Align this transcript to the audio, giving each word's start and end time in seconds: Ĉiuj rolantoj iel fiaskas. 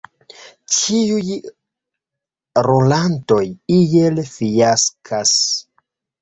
Ĉiuj 0.75 1.35
rolantoj 2.69 3.43
iel 3.77 4.23
fiaskas. 4.33 5.37